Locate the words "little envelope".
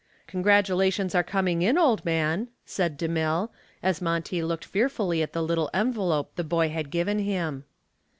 5.43-6.31